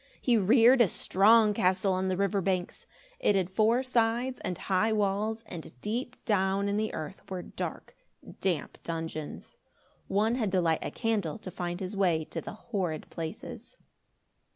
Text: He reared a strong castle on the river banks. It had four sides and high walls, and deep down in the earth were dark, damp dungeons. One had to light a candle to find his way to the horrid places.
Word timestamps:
He 0.19 0.35
reared 0.35 0.81
a 0.81 0.87
strong 0.87 1.53
castle 1.53 1.93
on 1.93 2.07
the 2.07 2.17
river 2.17 2.41
banks. 2.41 2.87
It 3.19 3.35
had 3.35 3.51
four 3.51 3.83
sides 3.83 4.39
and 4.39 4.57
high 4.57 4.91
walls, 4.91 5.43
and 5.45 5.71
deep 5.81 6.15
down 6.25 6.67
in 6.67 6.75
the 6.77 6.91
earth 6.95 7.21
were 7.29 7.43
dark, 7.43 7.95
damp 8.39 8.79
dungeons. 8.81 9.57
One 10.07 10.33
had 10.33 10.51
to 10.53 10.59
light 10.61 10.79
a 10.83 10.89
candle 10.89 11.37
to 11.37 11.51
find 11.51 11.79
his 11.79 11.95
way 11.95 12.25
to 12.31 12.41
the 12.41 12.53
horrid 12.53 13.11
places. 13.11 13.75